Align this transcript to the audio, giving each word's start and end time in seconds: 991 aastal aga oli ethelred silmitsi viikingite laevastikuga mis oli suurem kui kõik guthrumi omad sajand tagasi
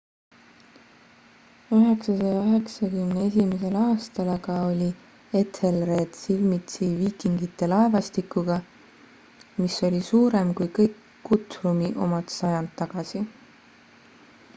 991 1.69 3.83
aastal 3.91 4.27
aga 4.37 4.55
oli 4.71 4.89
ethelred 5.41 6.09
silmitsi 6.23 6.87
viikingite 7.03 7.69
laevastikuga 7.73 8.57
mis 9.61 9.75
oli 9.89 10.01
suurem 10.11 10.47
kui 10.59 10.69
kõik 10.79 10.95
guthrumi 11.31 11.89
omad 12.09 12.27
sajand 12.43 12.69
tagasi 12.85 13.19